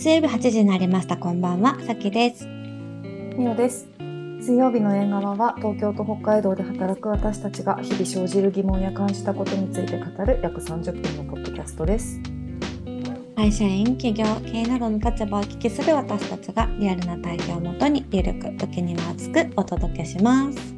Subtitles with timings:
[0.00, 1.16] 水曜日8時になりました。
[1.16, 2.46] こんばんは、さきです。
[2.46, 3.88] みおです。
[4.40, 12.20] 水曜日の縁側は東京と北海道で働く私たちが日々生じる疑問や感じたことについて語る約30分のポッドキャストです。
[13.34, 20.76] 会社員、企業、経営などの立場をお聞きする私たちがリアルな体験をもとにゆるく時には熱くお届けします。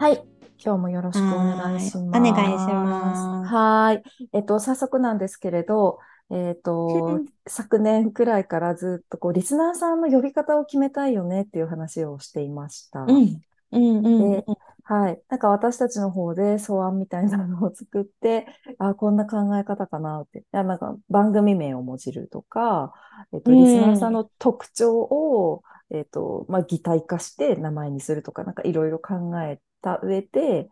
[0.00, 0.20] はい。
[0.58, 1.98] 今日もよろしくお願いします。
[1.98, 4.02] はいお願いしますはい。
[4.32, 6.00] えっと、早速なんですけれど、
[6.30, 13.00] えっと、昨年くらいからずっとこう、リスナーさんの呼び方を決めたいよねっていう話をしていました。
[13.06, 13.42] うん。
[13.72, 14.46] うんうんうんで
[14.84, 15.20] はい。
[15.28, 18.46] なんか私たちの方で素案みたいなのを作って、
[18.78, 20.44] あ、こんな考え方かなって。
[20.52, 22.92] なんか番組名をもじるとか、
[23.32, 30.68] えっと、うんリスナーさんの特徴を、えっと、まあ、擬態化して名前にするとか、なんかいろいろ考えた上で、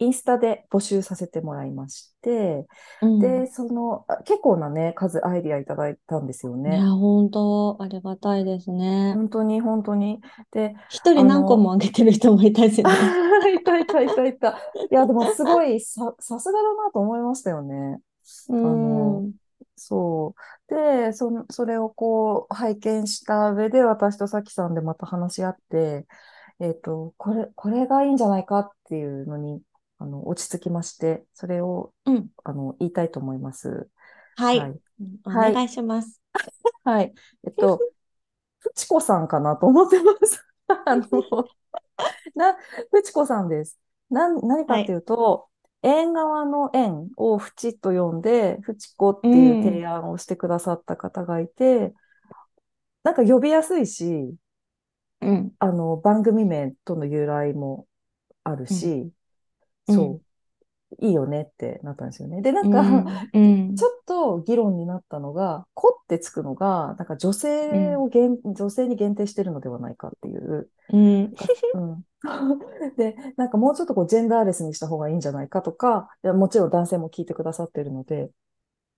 [0.00, 2.66] インスタで募集させてもらいまして、
[3.02, 6.76] うんで、その、あ結構なね、数アイディアいただいたんですよね。
[6.76, 9.12] いや、本当ありがたいですね。
[9.14, 10.20] 本当に、本当に。
[10.52, 12.90] で、一人何個もあげてる人もいたしね。
[13.54, 14.50] いたいたいたいた。
[14.90, 18.00] いや、でもすごいさ、さすがだなと思いましたよね。
[18.48, 19.22] うん。
[19.24, 19.30] の
[19.76, 20.34] そ
[20.70, 20.74] う。
[20.74, 26.06] で、その、それをこう、拝見した上で、私とさきさんでまた話し合って、
[26.60, 29.62] えっと、これ、これがいいんじゃないかっていうのに、
[29.98, 32.30] あの、落ち着きまして、それを、うん。
[32.44, 33.88] あの、言いたいと思います。
[34.36, 34.58] はい。
[34.58, 34.80] はい。
[35.24, 36.20] おはい願いします。
[36.84, 37.14] はい。
[37.44, 37.86] えっと、
[38.60, 40.46] ふちこさんかなと思ってます。
[40.86, 41.08] あの、
[42.34, 42.56] な、
[42.90, 43.78] ふちこさんです。
[44.10, 45.48] なん、何かっていうと、
[45.82, 51.94] 縁側の縁をふちと呼んで、ふちこっていう提案をしてくださった方がいて、
[53.02, 54.36] なんか呼びやすいし、
[55.20, 55.54] うん。
[55.58, 57.86] あの、番組名との由来も
[58.44, 59.12] あるし、うん
[59.92, 60.20] そ
[61.00, 62.42] う、いいよねってなったんですよね。
[62.42, 63.06] で、なうんか、ん。
[63.32, 70.70] うんちょっと議論になったのが、子ってつくのが、なんか女性を限、女性に限定してるのではないかっていう。
[70.90, 71.34] うん。
[71.74, 72.04] うん、
[72.96, 78.30] で、なんかもうちょっとこうジェンダーレスにした方がいいんじゃないかとか、いやもちろん男性も聞いてくださってるので、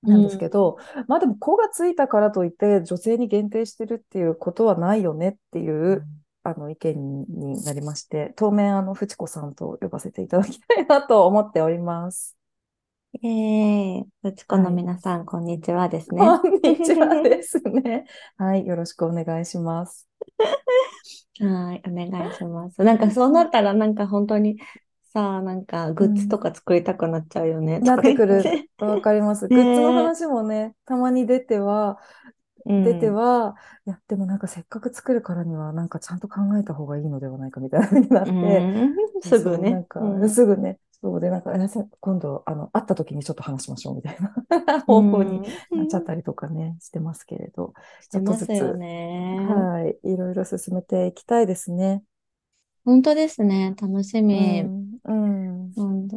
[0.03, 0.79] なんですけど、
[1.09, 6.07] まあでも子がついたからといって女性に限定してるっていうことはないよねっていう、
[6.43, 12.37] あの意見になりまして、当面あの、ふちこさんと呼ばせていただきたいなと思っております。
[13.23, 13.29] え
[13.99, 16.21] えうちこの皆さん、こんにちはですね。
[16.21, 18.05] こんにちはですね。
[18.39, 20.09] はい、よろしくお願いします。
[21.41, 22.83] はい、お願いします。
[22.83, 24.59] なんかそうなったら、なんか本当に
[25.13, 27.81] さあ、なんかグッズとか作りたくなっちゃうよね。
[27.81, 28.43] なってくる。
[28.79, 29.49] わかります。
[29.49, 32.40] ねグッズの話もね、たまに出ては、うん
[32.81, 33.57] 出ては、
[33.87, 38.37] いや、でもなんかせっかく作るからには、なんかちゃんと考えた方がいいのではないかみたいな風になって、う
[38.87, 39.85] んすぐねなん。
[39.85, 41.53] か、うんすぐね、そうで、なんか、
[42.01, 49.37] 今度、あの、会った時にちょっと話しましょうみたいな方向になっちゃったりとかね、してますけれど、してますよね。
[49.49, 52.03] はい、いろいろ進めていきたいですね。
[52.85, 53.75] 本当ですね。
[53.81, 54.63] 楽しうみ。
[54.63, 56.09] ん、うん、うん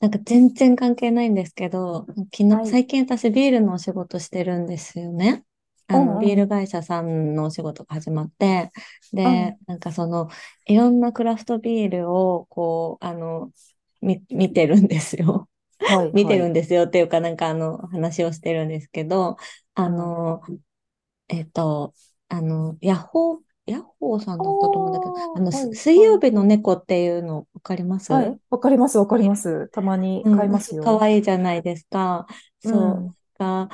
[0.00, 5.44] なんか全然関係ないんですけど、昨日、はい最近私ビールのお仕事してるんですよね。
[5.88, 8.70] あの、ビール会社さんのお仕事が始まって、
[9.12, 10.28] で、うんなんかその、
[10.66, 13.50] いろんなクラフトビールを、こう、あの、
[14.00, 15.48] み、見てるんですよ。
[15.78, 19.36] はい、見てるんでですよっていうか、なんかあの、話をしてるんですけど、
[19.74, 20.42] あの、
[21.28, 21.92] えっと、
[22.28, 28.12] あの、ヤッホー、ヤッホーさんだったと思うんだけど、あの、はい水曜日の猫っていうのわかります？
[28.12, 29.68] はい、わかります、わかります。
[29.68, 30.84] たまに買いますよ。
[30.84, 32.26] 可愛いじゃないですか。
[32.60, 33.14] そう。
[33.38, 33.68] が、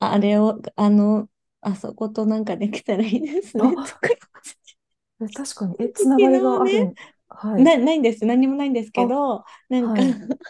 [0.00, 1.28] あれを、あの、
[1.60, 3.62] あそことなんかできたらいいですね。
[5.34, 5.76] 確かに。
[5.80, 6.94] え、つながりがあるん。
[7.28, 7.64] はい。
[7.64, 8.24] な、ないんです。
[8.26, 10.02] 何もないんですけど、なんか、はい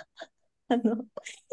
[0.68, 1.04] あの、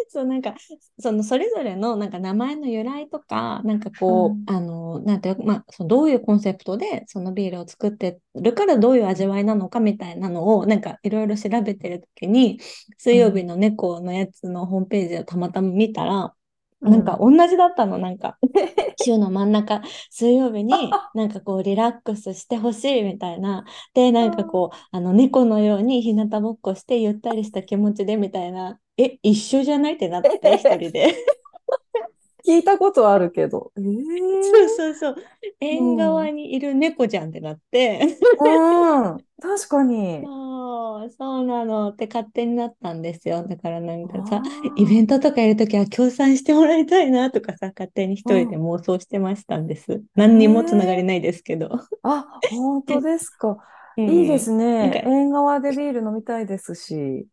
[0.10, 0.56] そう、なんか、
[1.00, 12.60] その、それぞれの、なんか、名前の由来とか、なんかこう、あの、なんていうか、まあ、そのどういうコンセプトで、そのビールを作ってるから、どういう味わいなのかみたいなのを、なんか、いろいろ調べてるときに、
[12.98, 16.34] 水曜日の猫のやつのホームページをたまたま見たら、
[16.84, 18.38] なんか同じだったの、なんか、
[19.04, 20.72] 週の真ん中、水曜日に
[21.16, 23.66] なんかこうリラックスしてほしいみたいな。
[23.94, 28.80] で、なんかこう、あの猫のように日向ぼっこしてゆったりした気持ちでみたいな。
[28.98, 29.94] え、一緒じゃない？
[29.94, 31.16] ってなって、一人で。
[32.46, 33.72] 聞いたことあるけど。
[33.78, 35.16] えー、そうそうそう。
[35.60, 38.18] 縁側にいる猫じゃんってなって。
[38.40, 39.18] うん。
[39.42, 40.24] 確かに。
[40.24, 43.48] そう、そうなのって勝手になったんですよ。
[43.48, 44.42] だからなんかさ、
[44.78, 50.04] イベントとかやるときは協賛してもらいたいなとかさ、勝手に一人で妄想してましたんです。
[50.16, 51.70] 何にもつながりないですけど。
[52.04, 53.58] あ、本当ですか。
[53.98, 55.04] う んいいですね。
[55.06, 57.28] 縁側でビール飲みたいですし。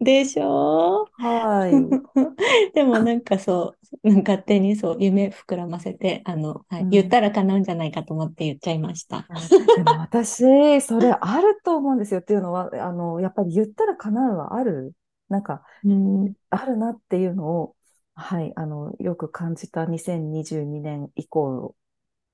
[0.00, 1.06] でしょ？
[1.18, 1.72] はい。
[2.74, 7.10] でもなんかそう、 勝手にそう夢膨らませて、あの、はい、言っうん。
[7.10, 9.26] たら叶うんじゃないかと思って言っちゃいました。
[9.28, 14.94] あでも私、それあると思うんですよっていうのは、あの、やっぱり言ったら叶うはある？
[15.28, 17.76] なんか、うん、あるなっていうのを、
[18.14, 21.74] はい、あの、よく感じた2022年以降、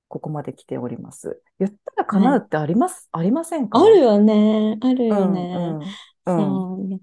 [0.09, 1.41] ここまで来ております。
[1.59, 2.33] 言ったらはい。
[2.33, 3.79] 叶うってあります、ありませんか？
[3.79, 4.77] あるよね。
[4.81, 5.55] あるようん、ね。
[5.55, 6.67] うん、うん。
[6.67, 7.01] そう。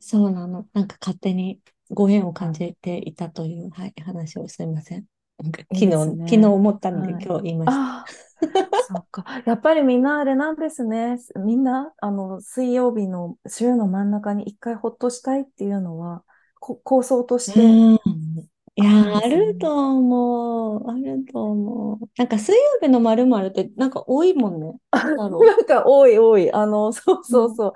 [0.00, 0.66] そうなの。
[0.72, 1.60] なんか勝手に
[1.90, 5.04] ご縁を感はじていたという、はい、話をすいません。
[5.42, 6.46] 昨日、昨日ね。
[6.46, 7.24] 思ったのではい。
[7.24, 8.06] 今日言いました。
[8.88, 9.24] そっか。
[9.46, 11.18] やっぱりみんなあれなんですね。
[11.36, 16.22] みんな、あの、水曜日の週の真ん中に一回ほっとしたいっていうのは、
[16.60, 17.94] こ構想としてうん。
[18.76, 20.90] いやー、あると思う。
[20.90, 22.08] あると思う。
[22.16, 24.72] なんか水曜日のまるまるってなんか多いもんね。
[24.92, 26.52] なん なんか多い多い。
[26.52, 27.72] あの、そうそうそう。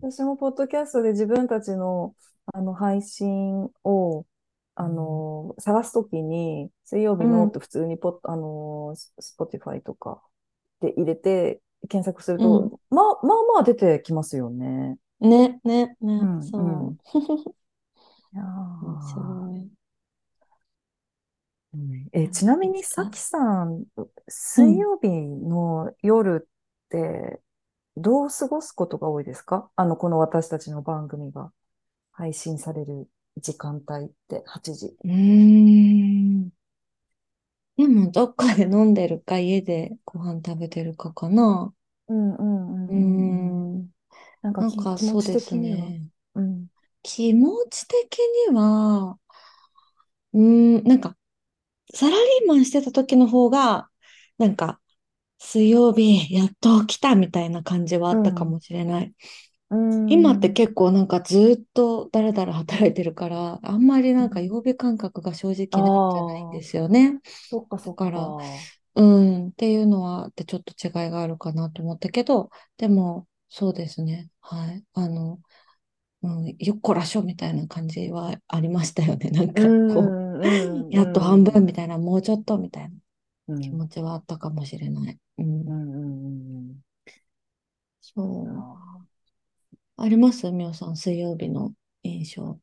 [0.00, 2.14] 私もポッドキャストで自分たちの、
[2.52, 4.26] あの配信を、
[4.74, 10.22] あの、探すときに、水曜日のって普通にポッ、あの、スポティファイとか
[10.80, 12.70] で入れて検索するうん。
[12.70, 14.96] と、まあまあまあ出てきますよね。
[15.20, 15.96] ね、ね、ね。
[16.00, 16.42] うんうん。
[16.42, 16.96] そう。
[18.32, 18.42] いや
[18.82, 19.70] 面白ーい。
[21.74, 23.84] うんえ、何ちなみに、さきさん。
[24.28, 27.40] 水曜日の夜って
[27.96, 29.70] どう過ごすことが多いですか？
[29.76, 31.52] あの、この私たちの番組が
[32.12, 33.08] 配信される
[33.38, 34.96] 時間帯って8時。
[35.04, 36.50] うーん。
[37.76, 41.72] でも、どっかで飲んでるか、家でご飯食べてるかかな。
[42.08, 43.90] うんうんうんうん。
[44.42, 45.56] なんかき、なんか、そうです。
[45.56, 46.10] ね。
[46.34, 46.66] うん。
[47.02, 48.18] 気持ち的
[48.50, 49.18] には、
[50.32, 51.16] うーん、なんか、
[51.94, 53.90] サラリーマンしてた時の方が、
[54.38, 54.79] なんか、
[55.40, 58.16] 水曜日、やっと来たみたいな感じはあうん。
[58.16, 59.14] ったかもしれない。
[59.70, 59.76] う
[60.06, 60.50] 今ってん。
[60.50, 67.20] 結構なんかずっとだらだら働いてるから、あんまりなんかうん曜日感覚が正あ直ないんじゃないんであ、すよね。
[67.48, 68.70] そっかそっだから、か。
[68.96, 74.30] うん、っていうのはちょっと違いがあるかなと思ったけど、でも、そうですね。
[74.40, 74.84] はい。
[74.94, 75.40] あの、
[76.22, 79.30] うん、よっこらしょみたいな感じはありましたよね。
[79.32, 81.44] なんうかこんう、やっと半。
[81.44, 82.96] 分みたいな、もうちょっとみたいな
[83.60, 83.76] 気うん。
[83.76, 85.18] 持ちはあったかもしれない。
[85.40, 85.60] うん。
[85.66, 86.80] うんうんうんうん。
[88.02, 88.22] そ
[90.02, 90.02] う。
[90.02, 90.50] あります？
[90.50, 91.72] みおさん、水曜日の
[92.02, 92.58] 印象。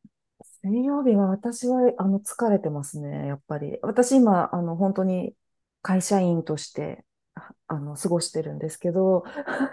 [0.61, 3.79] 水曜日は私は、あの、疲れてますね、やっぱり。
[3.81, 5.35] 私今、あの、本当に
[5.81, 9.23] 会社員として、ああの、過ごしてるんですけど、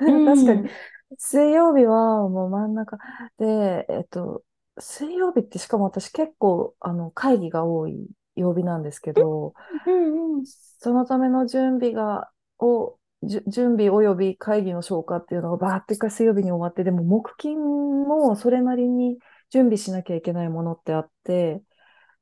[0.06, 0.70] う 確かに、ん。
[1.18, 2.98] 水曜日はもう真ん中
[3.38, 4.44] で、えっと、
[4.78, 9.54] 水曜日ってしかも私結構、あの、会議が多い曜日なんですけど、
[9.86, 10.46] うんうん。
[10.78, 13.42] そのための準備が、を、準
[13.76, 17.58] 備及び会議の消化っていうのがバーって一回水曜日に終わって、でも木金
[18.06, 19.18] もそれなりに
[19.50, 21.62] 準備しなきゃいけないものってあって、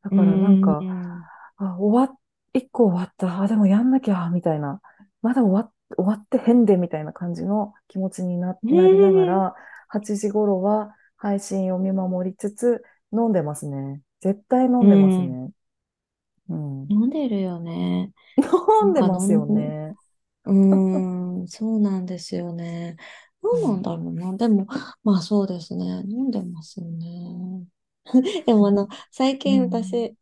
[0.02, 0.60] だうからなんん。
[0.60, 0.86] か、
[1.16, 2.18] うんあ、終わっ、
[2.54, 4.80] 一個終わった、あ、でもやんなきゃ、みたいな、
[5.22, 9.46] まだ終わっ、終わってへんで、みたいな感じの気持ちにな、うなりながん。
[9.48, 9.54] ら、
[9.88, 12.82] 8時頃は配信を見守りつつ、
[13.12, 14.02] 飲んでますね。
[14.20, 15.22] 絶対飲うんでますん。
[15.22, 15.50] ね。
[16.48, 16.88] うん。
[16.88, 18.12] 飲んでるよね。
[18.80, 19.96] 飲んでますよね。
[20.44, 22.96] うーん、そうなんですよね。
[23.42, 23.82] 何なんうん。
[23.82, 24.36] だろうな。
[24.36, 24.66] でも、
[25.04, 25.84] まあそうですね。
[26.08, 27.66] 飲んでますよね。
[28.46, 29.62] でもあの、最う近ん。
[29.62, 30.16] 私、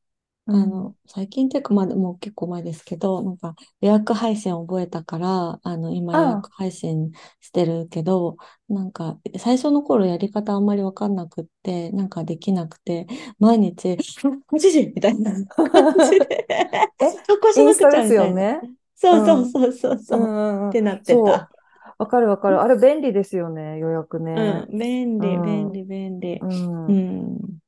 [0.48, 0.54] うん。
[0.54, 8.36] あの、最近っていうか、まあ、もう結構前ですけど、なんか予約配信を覚えたから、あの、今予約あ、配信してるけど、
[8.68, 13.06] なんか、最初の頃やり方あんまりわかんなくって、なんかできなくて、
[13.38, 13.96] 毎日、
[14.48, 16.46] 8時みたいな感じで
[17.00, 18.30] え、投稿しインなくちスタですゃみたいな。
[18.30, 18.64] よね。
[19.08, 19.46] うそうそうん。
[19.46, 20.26] そうそううそう。
[20.28, 20.74] っんうんうん。
[20.74, 21.50] てなってた。
[21.98, 22.60] わかるわかる。
[22.62, 24.32] あれ便利ですよね、予約ね。
[24.34, 25.70] うん、便利、うん。
[25.70, 26.38] 便利、便利。
[26.40, 27.60] うん。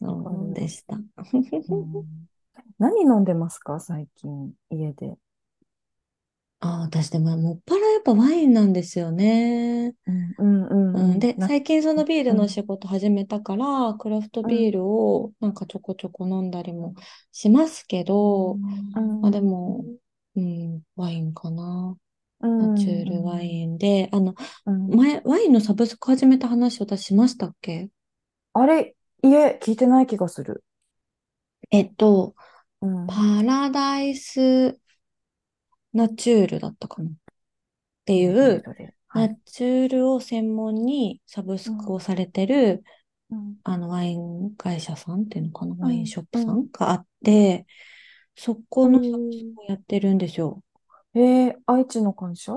[0.00, 0.68] うわん、そうで。
[0.68, 1.00] した。
[1.68, 2.28] うん。
[2.78, 5.16] 何飲んでますか、最近、家で。
[6.60, 9.94] ああ、私でも、もっぱらやっぱワインなんですよね。
[10.06, 11.20] うんうんううん、んうん。
[11.20, 12.48] で、な、最近そのビールのうん。
[12.48, 14.74] 仕事始めたから、クラフトビーうん。
[14.74, 16.94] ルをなんかちょこちょこ飲んだりも
[17.32, 18.60] しますけど、
[18.94, 19.42] うまあでん。
[19.42, 19.86] も、
[20.36, 21.96] うん、ワインかな。
[22.40, 22.88] うナチん。
[22.88, 23.40] ュールワうん。
[23.40, 24.34] インで、あの、
[24.66, 24.88] うん。
[24.88, 27.88] 前、ワインのサブスク始めた話私しましたっけ？
[28.52, 30.64] あれ、いえ、聞いてない気がする。
[31.70, 32.34] えっと、
[32.80, 33.06] うん。
[33.06, 34.78] パラダイス
[35.92, 37.08] ナチュールだったかな？
[37.08, 37.12] っ
[38.04, 38.54] ていどれどれ？
[38.56, 38.94] う、どれ。
[39.08, 39.38] はナい。
[39.46, 41.92] チュールを専門にサブスクうん。
[41.92, 42.82] をされてる
[43.30, 43.54] うん。
[43.62, 45.80] あの、ワイン会社さんっていうのかな、うん。
[45.80, 46.58] ワインショップさうん。
[46.60, 47.66] んがあって、
[48.36, 50.62] そうこのサブスんクをやってるんですよ。
[51.14, 52.52] えー、愛知の会社？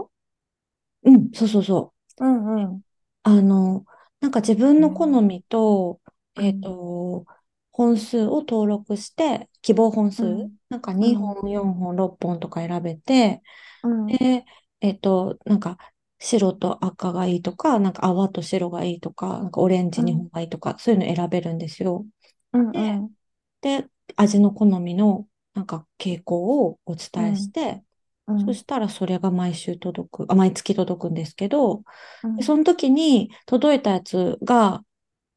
[1.04, 2.26] うん、そうそうそう。
[2.26, 2.82] うんうん。
[3.24, 3.86] あの、
[4.20, 6.02] なんか自分の好えーみと、
[6.38, 7.26] えっうん、と、
[7.72, 13.42] 本数を登録して、希望本数、うん、なんかうん、2本、4本、6本とか選べて、
[13.84, 14.46] うん、で、
[14.82, 15.78] えっと、なんか
[16.20, 22.06] 白と赤がいいとか、なんか泡と白がいいとか、なんかオレンジうん、2本がいいとか、そういうの選べるんですよ。
[22.54, 23.16] うん、で、うん、
[23.62, 27.84] で、味の好みのなんか傾向をお伝えしうん、て、
[28.28, 31.84] うん、そしたらそれが毎週届く、あ、毎月届くんですけど、
[32.24, 34.84] うん、でその時に届いたやつが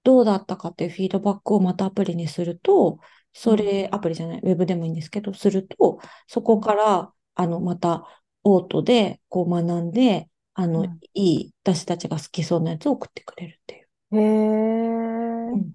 [0.04, 2.98] どうだったかっていうフィードバックをまたアプリにすると、
[3.32, 8.06] それ、アプリじゃない、ウェブでもいいんですけど、すると、そこから、あの、また、
[8.44, 11.00] オートで、こう学んで、あの、いうん。
[11.14, 13.88] い、私たちが好きそうなやつを送ってくれるっていう。
[14.12, 14.20] へえ、
[15.52, 15.74] うん。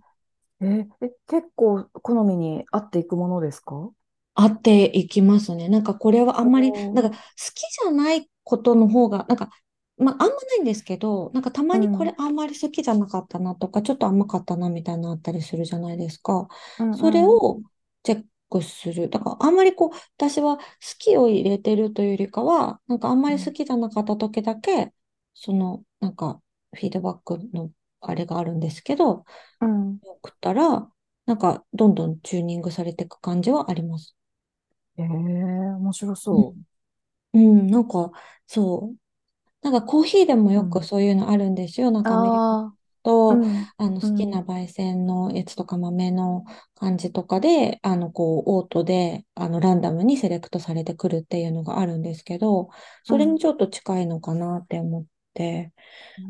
[0.62, 3.92] え、え、結構好みに合っていくものですか？
[4.36, 5.70] 合っていきますね。
[5.70, 7.16] なんかこれはあんまり、なんか好
[7.56, 9.50] きじゃないことの方が、なんか、
[9.98, 16.48] まあ、あんまないんですけど、なんかたまにこれうん、あんまり好きじゃなかったなとか、ちょっと甘かったなみたいなのあったりするじゃないですか。
[16.78, 17.62] うん、それうん、を
[18.04, 19.10] チェックする。
[19.10, 20.64] だからあんまりこう、私は好
[21.00, 24.94] きを入れてるというよりかは、なんかあんまり好うん、きじゃなかった時だけ、
[25.34, 26.42] その、なんか
[26.74, 29.26] フィードバックのあれがあるんですけど、
[29.60, 30.00] うん。
[30.02, 30.90] 送ったら、
[31.28, 34.15] なんかどんどんチューニングされていく感じはあります。
[34.98, 36.66] ええ、面白そうん
[37.34, 38.12] うん、なんか、
[38.48, 38.98] そう。
[39.62, 40.86] なんかコーヒーでもよくん。
[40.86, 41.92] そういうのあるんですよ。
[41.92, 42.78] なんかアメリカああ、
[43.30, 52.70] うと、ん、あの、好きうん、な焙煎のやつとか豆の感じとかで、あの、こう、オートで、あの、ランダムにセレクトされてくるっていうのがあるんですけど、
[53.04, 55.10] それにうん、ちょっと近いのかなって思って、
[56.18, 56.22] う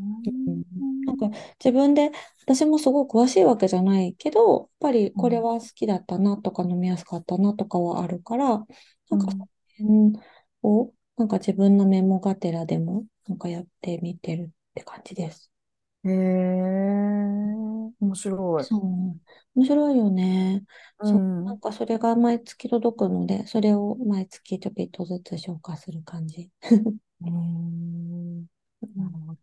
[0.46, 0.64] うん、
[1.06, 1.30] なんん、か
[1.64, 2.10] 自分で、
[2.42, 8.46] 私もすごく詳しいわけじゃないけど、やっぱりこれうん、は好きだったなとか飲みやすかったなとかはあるから、
[9.10, 9.38] なんかそ
[9.80, 10.26] うんの辺
[10.62, 15.50] を、なんか自分のメモがてらでも、なんかやってみてるって感じです。
[16.04, 16.12] へえ、
[18.00, 18.68] 面白い。
[18.68, 18.80] そう。
[19.54, 20.64] 面白いよね。
[21.02, 21.22] そう。
[21.44, 21.54] なうん。
[21.54, 26.50] うんかそれが毎月届くので、それを毎月ちょびっとずつ消化する感じ。
[27.22, 28.46] ーん、
[28.94, 29.40] なるほど。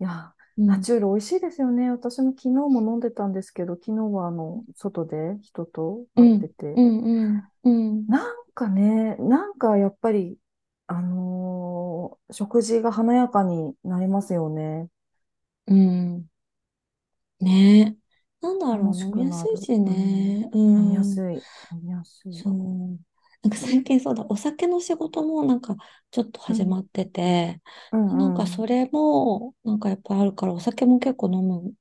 [0.00, 0.66] いや、うん。
[0.66, 1.90] ナチュール美味しいですよね。
[1.90, 6.48] 私も昨日も飲んでたんですけど、昨日はあの、外で人と会っうん。
[6.48, 6.98] てて、うん。
[7.04, 7.52] うん。
[7.64, 8.08] うん。
[8.08, 10.38] なんかね、なんかやっぱり、
[10.86, 14.88] あのー食事が華やかになりますよね。
[15.66, 16.30] うん
[17.40, 17.96] ねえ。
[18.40, 19.30] なんだろう、飲みや。
[19.32, 19.94] すいしうん。
[19.94, 20.50] ね。
[20.52, 21.04] う飲みやん。
[21.04, 21.36] すい。
[21.72, 22.32] 飲みやすい。
[22.32, 23.00] そう。
[23.42, 25.76] なんか最近そうだ、お酒の仕事もなんか
[26.10, 26.62] ちょっとうん。
[26.62, 27.60] 始まってて、
[27.92, 28.64] うなんかんうん。
[28.64, 31.72] それもなんかやっぱあるから、お酒も結構飲む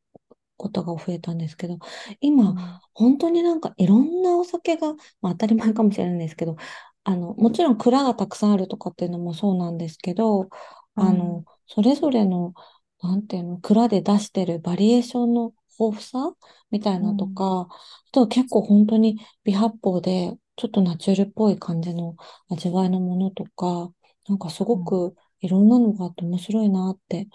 [0.57, 1.79] ことが増えたんですけど、
[2.21, 2.81] 今、うん。
[2.93, 6.57] 本当になんかいろんなお酒が、まあ、当たり前かもしれないんですけど、
[7.03, 10.49] あの、もちろん蔵がたくさんあるとかっていうのもそうなんですけど、
[10.95, 11.03] うん。
[11.03, 12.53] あの、それぞれの、
[13.01, 16.35] なんていうの、蔵で出してるバリエーションの豊富さ
[16.71, 17.29] みたいなとうん。
[17.29, 22.15] か、あとは結構本当に微発泡で、ちょっとナチュラルっぽい感じの
[22.49, 23.93] 味わいのものとか、
[24.27, 24.77] なんかすうん。
[24.77, 27.27] ごくいろんなのがあって面白いなって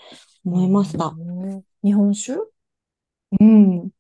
[0.54, 1.18] へ思いました。
[1.58, 2.40] え日本酒？
[3.40, 3.90] うん。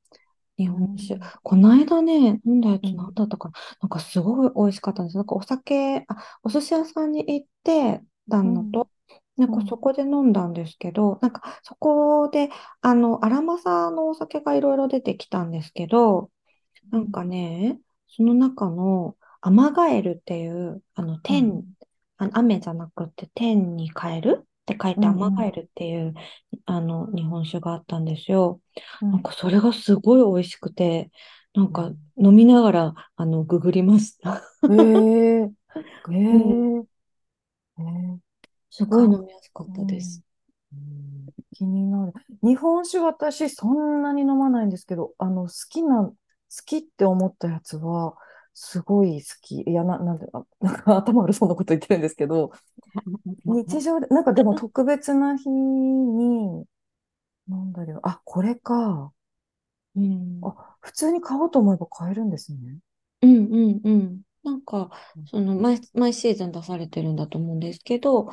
[0.58, 1.18] 日う本酒。
[1.18, 1.32] ん。
[1.42, 3.14] この間ね、飲んだやつ何うん。
[3.14, 3.54] だったかな。
[3.82, 5.16] なんかすごい美味しかったんです。
[5.16, 6.04] なんかお酒、あ、
[6.44, 8.52] お寿司屋さんに行ってたうん。
[8.52, 8.90] のと、
[9.36, 9.52] なんうん。
[9.52, 12.50] かそこで飲んだんですけど、なんかそこで、
[12.82, 16.30] あの、荒政のお酒がいろいろ出てきたんですけど、
[16.90, 17.80] なんかね、
[18.16, 21.52] その中のアマガエルっていう、あの、うん。
[21.52, 21.64] 天、
[22.18, 25.16] あの雨じゃなくて天に変えるって書いてアうん。
[25.16, 25.18] うん。
[25.18, 26.14] マガエルっていう、
[26.66, 28.60] あの、日本酒があったんですよ。
[29.10, 29.22] なんうん。
[29.22, 31.10] かそれがすごい美味しくて、
[31.54, 34.42] なんかうん飲みながら、あの、ググりました。
[34.68, 34.76] ええ
[35.44, 35.50] え
[36.30, 36.58] うん。
[36.82, 36.86] え
[37.78, 38.20] ええ
[38.70, 39.74] すごいか、飲みやすかっうん。
[39.74, 40.24] たです。
[40.72, 42.12] うん気になる。
[42.42, 46.14] 日本酒私そんなに飲まないんですけど、あの、好きな、好
[46.64, 48.16] きって思ったやつは、
[48.54, 49.62] すごい好き。
[49.62, 52.52] いや、な、なんで、あ、 なんか頭悪そうなこと言ってるんですけど、
[53.44, 56.66] 日常で、なんかでも特別な日に
[57.48, 59.12] 飲んだりは、あ、これか。
[59.96, 60.40] うん。
[60.42, 62.78] あ、普通に買おうと思えば買えるんですね。
[63.22, 64.22] うんうんうん。
[64.42, 64.90] なんか、
[65.26, 68.30] その毎、毎シーズン出されてるんだと思うんですけど、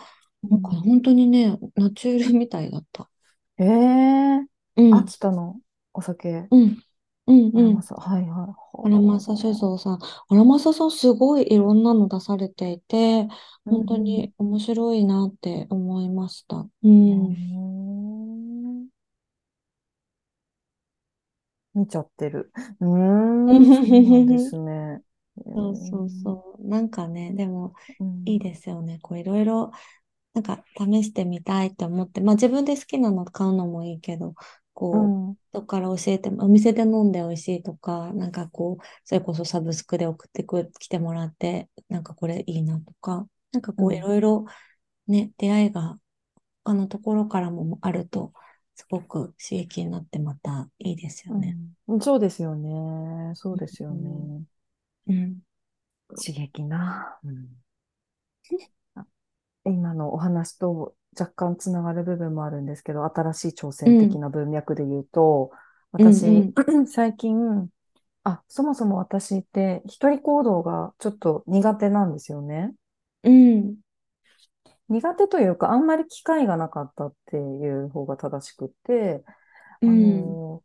[0.49, 0.81] なんかうん。
[0.81, 3.09] 本当にね、ナチュールみたいだった。
[3.57, 4.47] ええ
[4.77, 5.59] うん、秋田の？
[5.93, 6.83] お酒、うん、
[7.29, 7.79] うん、うん。
[7.97, 8.55] はいはい。
[8.73, 9.99] 荒政酒ほ造さん。
[10.29, 13.27] 荒政さんすごいいろんなの出されていて、
[13.65, 13.71] う。
[13.71, 13.97] う本当ん。
[13.97, 16.67] に面白いなって思いました。
[16.83, 17.39] ううん。
[17.39, 18.89] ん
[21.73, 22.51] 見ちゃってる。
[22.79, 25.01] うーん、 そうなんですね。
[25.47, 26.67] えそうそうーそう。
[26.67, 27.73] なんかね、でも
[28.25, 28.99] いいうん、ですよね。
[29.01, 29.71] こういろいろ、
[30.33, 34.35] なんか試してみたいって思って、まあ自分で好きなの買うのもいいけど、
[34.73, 35.37] こう、うん。
[35.51, 44.03] 人から教えても、お店で飲んで美味しいとか、なんかこう、それこそサブスクで送ってく、来てもらって、なんかこれいいなとか、なんかこう、いうん。
[44.03, 44.45] ろいろ
[45.07, 45.99] ね、出会いが
[46.65, 48.33] 他のところからもあると、
[48.75, 51.59] すごく刺激になってまたいいですよね。
[51.87, 52.01] うん。
[52.01, 53.33] そうですよね。
[53.35, 54.31] そうですようん。
[54.35, 54.45] ね。
[55.07, 55.41] うん
[56.15, 57.19] 刺激な。
[57.23, 57.49] うん。
[59.65, 65.51] あ今のお話と若干つながる部分もあるんですけど、新しい挑戦的うん、な文脈で言うと、
[65.97, 66.55] うん、う私、ん、
[66.87, 67.69] 最近、
[68.23, 72.73] あ、そもそも私って一人行動がちょっと苦手なんですよね。
[73.23, 73.79] うん、
[74.89, 79.23] 苦手というか、あんまり機会がなかったっていう方が正しくって、
[79.81, 80.63] あうん、の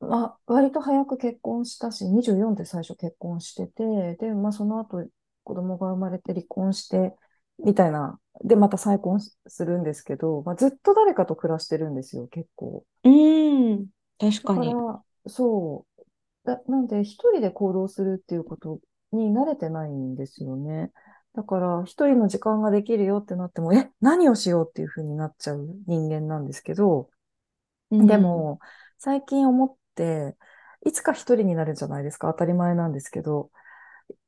[0.00, 5.04] まあ、割と早く結婚したし、24で最初結婚してて、で、まあ、その後
[5.44, 7.16] 子供が生まれて離婚して、
[7.58, 12.84] みたいな、で、また再婚するんですけど、まあ、ずっと誰かと暮らしてるんですよ、結構。
[13.04, 13.08] う
[13.76, 14.76] ん、確だかかに。
[15.24, 16.02] ら、そう、
[16.44, 18.80] だ、なんで一人で行動するっていうこと
[19.12, 20.92] に慣れてないんですよね。
[21.34, 27.10] だから、一人の時間ができるよってなっても、え、何をしようっていうふうになっちゃう人間なんですけど、
[27.90, 28.60] うん、でも、
[28.98, 30.36] 最近思って、
[30.86, 32.28] いつか一人になるじゃないですか。
[32.32, 33.50] 当たり前なんですけど、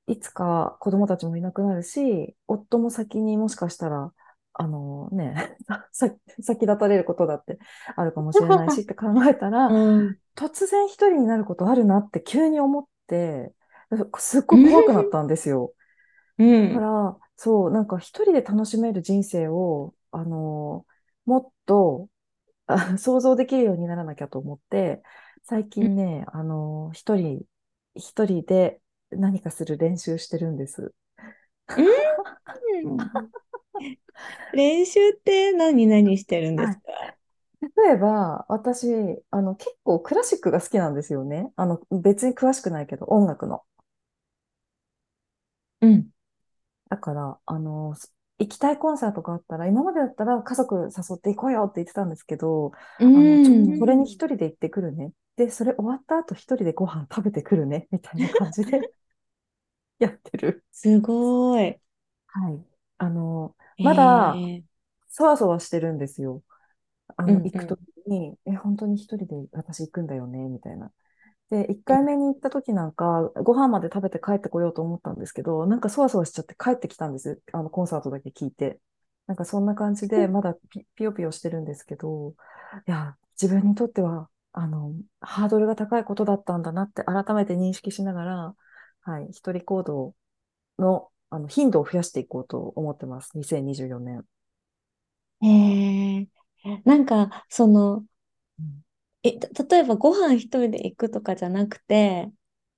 [0.08, 4.12] いつか子供たちもいなくなるし、夫も先にもしかしたら、
[4.54, 5.56] あのね、
[5.92, 6.10] さ、
[6.42, 7.58] 先立たれることだって
[7.96, 13.54] あるかもしれないしって 考えたら、うん、突然一人になることあるなって急に思って、
[14.18, 15.74] すっうごい怖くなっん、たんですよ。
[16.58, 20.86] だかうん、ら、そう、なんか一人で楽しめる人生を、あの、
[21.26, 22.08] もっと
[22.66, 25.02] あ想像できるようにならなきゃと思って、
[25.44, 27.42] 最近ね、あの、一人、
[27.94, 30.94] 一人で何かする練習してるんです。
[32.82, 33.10] うん。
[34.52, 36.76] 練習って何々してるんではい。
[36.76, 37.16] すか
[37.86, 38.88] 例えば、私、
[39.30, 41.52] あの、結構クラシックが好きなんですよね。
[41.56, 43.62] あの、別に詳しくないけど、音楽の。
[45.80, 46.10] うん、
[46.90, 47.94] だから、あの、
[48.38, 53.86] 行きたいコンサートがあったら、今までだったら家族誘って行こうよって言ってたんですけど、うあの、ちょ、こん。
[53.86, 55.12] れに一人で行ってくるね。
[55.36, 57.88] で、それ終わった後一人でご飯食べてくるね。
[57.90, 58.88] みたいな感じで
[60.00, 60.64] やってる。
[60.72, 61.80] すごい。
[62.26, 62.64] はい。
[62.98, 64.64] あの、えまだ、ー、
[65.08, 66.42] そわそわしてるんですよ。
[67.16, 70.92] あの、うん、行くときうん、に、え、本当に一人で私行くんだよね、みたいな。
[71.50, 77.42] で、一回目に行った時なんか、ご飯まで食べて帰ってこようと思ったんですけど、なんかそわそわしちゃって帰ってきたんです。
[77.52, 78.80] あの、コンサートだけ聞いて。
[79.26, 82.34] なんかそんな感じで、まだピ、ピヨピヨしてるんですけど、
[82.86, 88.56] いや、自分にとっては、あの、ハードルが高いことだったんだなって改めて認識しながら、
[89.10, 90.14] はい、一人行動
[90.78, 93.36] の、あの、頻度を増やしていこうと思ってます。
[93.36, 94.26] 2024年。
[95.42, 96.26] えー、
[96.84, 98.82] なんか、その、うん
[99.24, 102.30] え、た例えばご飯一人で行くとかじゃなくて、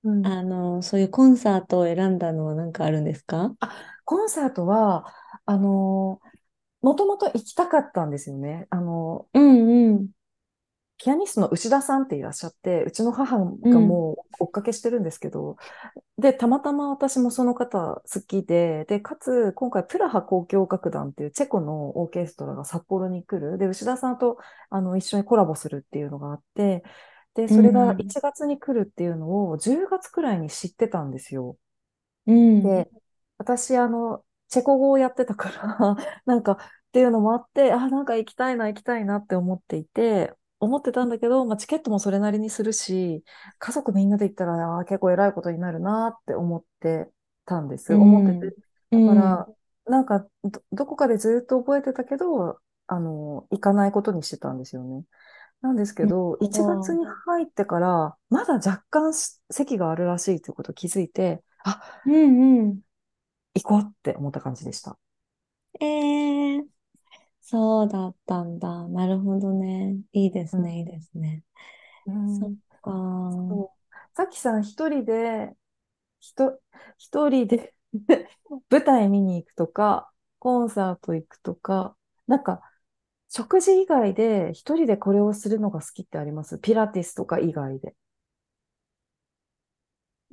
[0.03, 3.55] うんあの、そういうコンサートを選んだのは何かあるんですか？
[3.59, 5.05] あ、コンサートは、
[5.45, 6.19] あの
[6.81, 8.67] もともと行きたかったんですよね。
[8.71, 10.09] あの、うんうん、
[11.03, 15.57] ピアニストの内田さんっていらっしゃって、うちの母うん、がもう追っかけしてるんですけど、
[16.17, 23.57] で、たまたま私もその方好きで、で、かつ、今回、プラハ交響楽団っていうチェコのオーケストラが札幌に来る。
[23.57, 24.37] で、内田さんと
[24.69, 26.83] あの一緒にコラボするっていうのがあって、
[27.35, 31.57] で、うそれがん、1月に来るっていうのを10月くらいに知ってたんですよ。
[32.25, 32.91] うん、で、
[33.37, 36.57] 私、あの、チェコ語をやってたから なんか、っ
[36.91, 43.23] ていうのもあって、あ、なんか行きたいな、行きたいなって思っていて、思ってたんだけど、まあ、チケットもそれなりにするし、
[43.59, 47.11] 家族みんなで行ったら、あー結構偉いことになるなって思って
[47.45, 47.93] たんです。
[47.93, 48.47] う思ってて。
[48.47, 48.53] ん、
[48.91, 49.41] うだかん。
[49.47, 49.47] ら、
[49.85, 55.03] なんかど、どこかでずっと覚えてたけど、あの、行かないことにしてたんですよね。
[55.61, 56.93] なんですけど、1月。
[56.93, 59.13] に入ってから、まだ若干
[59.51, 62.81] 席があるらしいということを気づいて、あ、うんうん。
[63.53, 64.97] 行こうって思った感じでした。
[65.79, 66.65] えー、
[67.41, 68.87] そうだったんだ。
[68.87, 69.97] なるほどね。
[70.13, 70.57] いいでうん。
[70.57, 71.43] すね、いいですね。
[72.25, 72.91] そっうん、か。
[72.91, 72.93] う
[73.29, 73.77] そう。
[74.15, 75.51] さきさん一人で、
[76.19, 76.61] ひと、
[76.97, 77.75] 一人で
[78.71, 82.61] 舞台見に行くとか、コンサート行くとか、なんか、
[83.29, 86.59] 食事以外で一人でこれをするのが好きってあります？
[86.59, 87.95] ピラティスとか以外で。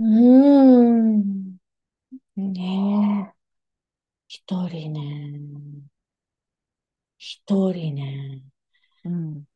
[0.00, 1.58] ーん。
[2.36, 3.34] ねえ。
[4.28, 5.40] 一人ね。
[7.28, 8.42] 一人ね。
[9.04, 9.46] うん。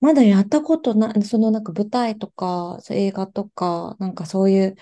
[0.00, 4.76] まだやったことない、そのなんか舞台とか、映画とか、なんかそういう、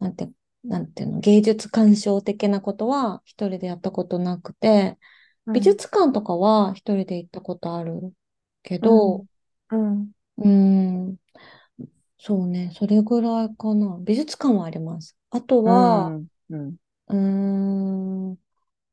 [0.00, 0.30] なんて、
[0.64, 4.98] なんていうの、芸術鑑賞的なことは一人でやったことなくて、
[5.52, 5.76] 美うん。
[5.76, 8.14] 術館とかは一人で行ったことある。
[8.64, 9.26] けうん、ど、
[9.70, 10.12] うん。
[10.38, 10.48] うー
[11.12, 11.16] ん、
[12.18, 13.98] そうね、それぐらいかな。
[14.02, 15.16] 美術館はあります。
[15.30, 16.76] あとうは、ん、うん。
[17.08, 17.16] うー
[18.34, 18.38] ん、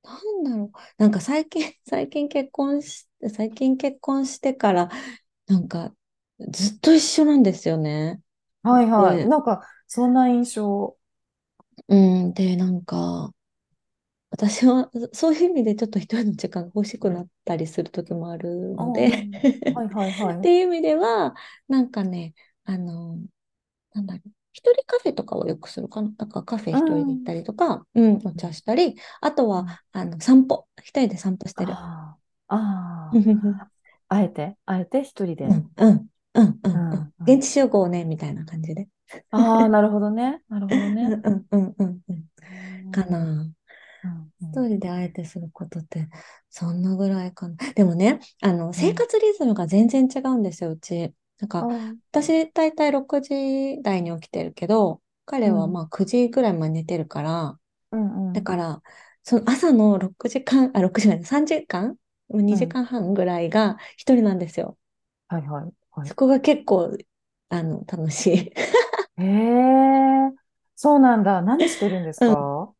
[0.08, 0.72] なんだろう。
[0.98, 4.90] なんか最近、 最近結婚し、最近結婚してから、
[5.48, 5.94] なんか
[6.52, 8.22] ずっと一緒なんですよね。
[8.64, 9.20] はいはい。
[9.20, 10.98] で、なんか、そんな印象。
[11.88, 11.96] う
[12.30, 13.34] ん、で、なんか、
[14.30, 19.12] 私はそういう意味でちょっと一人の時間が欲しくなったりする時もあるので
[19.74, 20.58] はいはいは ってい。
[20.60, 21.36] いう意味では、
[21.68, 22.34] なんかね、
[22.66, 23.20] あの、
[23.94, 24.32] なんだろう。
[24.58, 26.10] 一人カフェとかをよくするかな？
[26.18, 27.24] なんかカフェう一人で行っん。
[27.24, 30.68] たりとか、うん、お茶したり、あとは、うんあの、散歩。
[30.80, 31.76] 一人で散歩してる。
[31.76, 32.18] あ
[32.48, 33.12] あ、
[34.10, 35.04] あえて、あえて？
[35.04, 35.46] 一人で？
[35.46, 37.14] うん、うん、うん、ううん。
[37.26, 38.88] 現地集合ね、みたいな感じで。
[39.32, 40.42] ああ、なるほどね。
[40.50, 41.20] なるほどね。
[41.24, 42.26] うん、うん、うん、うん。
[42.50, 43.52] うんかうん、な。
[44.40, 44.68] 一ん。
[44.68, 46.08] 人であえてすることって、
[46.50, 47.56] そんなぐらいかな。
[47.76, 51.14] でもね、あの、生うん活リズムが全然違うんですよ、うち。
[51.40, 51.68] なんか、
[52.12, 57.60] 私、だいたい6時台に起きてるけど、彼はうん、まあ9時ぐらいまで寝てるから、
[57.92, 58.84] うん、うん、だから、
[59.24, 61.98] その朝の6時間、あ、6時間、3時間？
[62.50, 62.78] う ?2 ん。
[62.82, 64.78] 時間半ぐらいが一人なんですよ。
[65.28, 66.12] はいはい、はい。
[66.12, 66.98] そこが結構、
[67.50, 68.52] あの、楽しい。
[69.18, 70.32] へえ、
[70.76, 71.42] そうなんだ。
[71.42, 72.36] 何してるんですうん。
[72.36, 72.74] か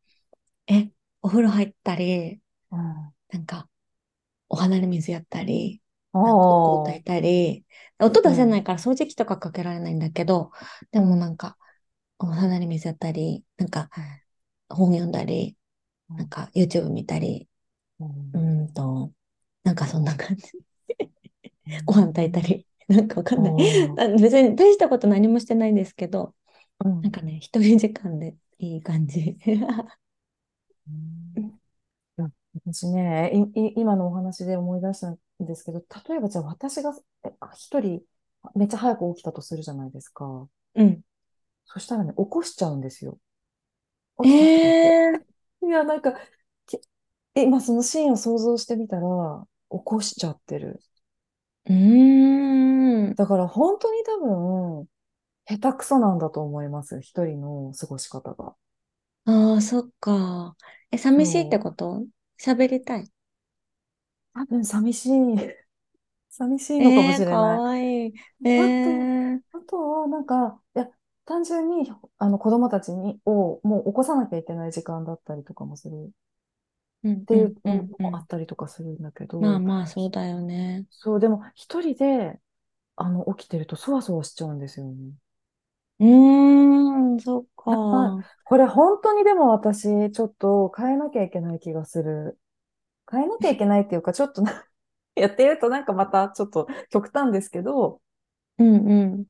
[0.68, 0.90] え、
[1.22, 2.40] お風呂入ったり、
[2.70, 3.12] うん。
[3.30, 3.68] なんか、
[4.50, 5.82] お花の水やったり、
[6.20, 7.66] おなんかお香焚ー、いたり、
[8.00, 10.52] 音出せなうん、いから掃除機とかかけられないんだけど、
[10.92, 11.58] でうん、もなんか、
[12.18, 14.20] お花に水やったり、なんかうん、
[14.70, 15.56] 本読んだり、
[16.10, 17.48] うん、なんか YouTube 見たり、
[18.00, 18.04] う
[18.34, 19.12] うん、と、
[19.64, 20.52] なんかそんな感じ。
[21.66, 23.54] うご飯炊いたん、り、なんかわかんない。
[24.20, 26.34] 別に大したこと何もしてないんですけど、
[26.84, 27.02] うん。
[27.02, 29.38] なんかね、一人時間でいい感じ。
[30.88, 31.58] うん
[32.54, 36.92] 私ね、い、い今のお話で思い出したんですけど、例えばじゃあ私が
[37.54, 38.02] 一人
[38.54, 40.48] めっちゃ早く起きたとするじゃないですか。
[40.74, 41.02] うん。
[41.66, 43.18] そしたらね、起こしちゃうんですよ。
[44.22, 44.98] え起きたとか言って。
[45.62, 46.12] ー、いや、なんか、
[46.66, 46.80] き
[47.34, 49.02] 今そのシーンを想像してみたら、
[49.70, 50.80] 起こしちゃってる。
[51.66, 53.14] うーん。
[53.14, 54.86] だから本当に多分、
[55.46, 57.00] 下手くそなんだと思います。
[57.00, 58.56] 一人の過ごし方が。
[59.26, 60.56] ああ、そっか。
[60.90, 61.58] え、寂しいって。
[61.58, 62.04] こと？
[62.40, 63.10] 喋りたい。
[64.38, 65.10] 多分寂しい。
[66.30, 67.64] 寂しいのかもしれない。
[67.66, 68.14] わいい。
[68.44, 70.88] えあと、ー、あとは、なんか、いや、
[71.26, 76.10] 単純に、あの、子供たちに、を、もう起こさなきゃいけない時間だったりとかもするっ
[77.04, 78.02] うんていううんうの。
[78.02, 80.86] もあったりとかするんだけど、まあまあ、そうだよね。
[80.90, 82.38] そう、でも、一人で、
[82.96, 85.14] あの、起きてると、そわそわしちゃうんですよね。
[86.00, 87.46] うーん、そっ
[87.90, 88.18] あ、か。
[88.44, 92.38] これ本当にでも私、ちょっと変えなきゃいけない気がする。
[93.10, 94.64] 変えなきゃいけないっていうか、ちょっとな
[95.16, 98.00] やってるとなんかまたちょっと極端ですけど、
[98.58, 99.26] うんうん。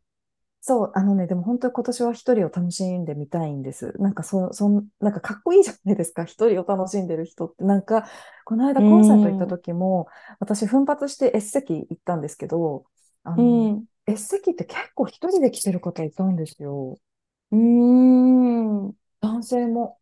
[0.60, 3.92] そう、あのね、でも本当に今年は一人を楽しんでみたいんです。
[3.98, 6.24] なんかそ、そん、なんかかっこいいじゃないですか。
[6.24, 7.64] 一人を楽しんでる人って。
[7.64, 8.06] なんか、
[8.44, 9.58] この間うコンサート行ったん。
[9.58, 10.08] 時も、
[10.40, 12.86] 私奮発して S 席行ったんですけど、
[13.22, 13.88] あうの、ん。
[14.06, 16.98] S 席って結構一人で来てる方いたんですよ。
[17.50, 17.58] うー
[18.90, 18.96] ん。
[19.20, 20.00] 男性も、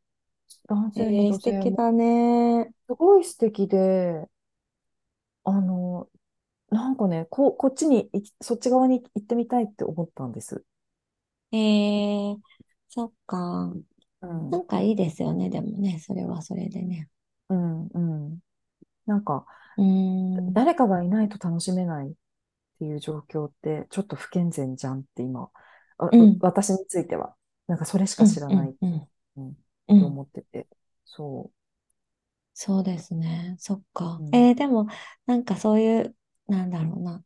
[0.69, 1.67] 男性もえー、女性も。
[1.69, 2.73] 素敵だね。
[2.89, 4.29] すごい素敵で、
[5.45, 6.09] あの、
[6.71, 10.65] なんかね、こ、こっちに行き、そっち側に行ってみたいって思ったんです。
[11.53, 12.41] えー、
[12.89, 13.73] そっか。
[14.23, 17.11] うん、なんかいいですよね、でもね、それはそれでね。
[17.49, 17.99] うん、う
[18.35, 18.41] ん。
[19.07, 20.55] なんか、うーん。
[20.55, 22.13] 誰かがいないと楽しめないっ
[22.79, 25.51] ていう状況ってちょっと不健全じゃんって今、
[25.99, 26.39] あうん。
[26.41, 27.37] 私については、
[27.69, 28.45] なんかそれしか知うん。
[28.45, 28.91] らない、うん。
[28.93, 29.09] うん。
[29.37, 30.05] うん、ってうん。
[30.05, 30.69] 思ってて。
[31.05, 31.51] そ
[32.55, 33.57] そうですね。
[33.59, 33.83] そっ
[34.19, 34.23] う。
[34.23, 34.23] か。
[34.23, 34.33] うん。
[34.33, 34.87] えー、でも、
[35.27, 36.17] なんかそういう、
[36.49, 37.23] なんだろうな。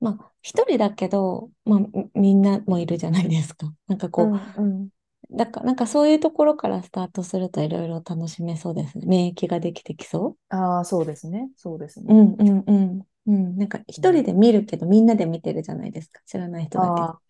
[0.00, 3.74] まあ、一人だけど、まあ、みみんなもいるじゃないですか。
[3.88, 4.90] なんかこうん、うん。
[5.30, 9.06] う、だから、なんかそういうところからスタートするといろいろ楽しめそうですね。
[9.06, 11.50] 免疫ができてきそああ、そうですね。
[11.56, 12.14] そうですう。
[12.14, 12.24] うね。
[12.24, 13.06] んうんうん。
[13.26, 13.56] うん。
[13.58, 16.20] なんかうん、一人で見るけど、みんなで見てるじゃないですか。
[16.26, 17.10] 知らない人だけど。
[17.10, 17.22] ああ、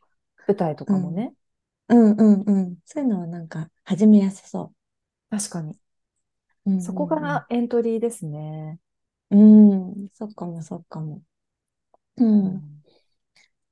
[0.46, 0.96] 舞台とうん。
[0.96, 1.34] かもね。
[1.90, 2.78] うんうんうん。
[2.84, 4.74] そういうのはなんか始めやすそ
[5.30, 5.78] 確かに。
[6.66, 6.70] う。
[6.70, 8.80] うそこんがエントリーですね。
[9.30, 9.92] うんうん。
[9.92, 10.08] うん。
[10.12, 11.22] そっかもそっかも。
[12.16, 12.62] うん。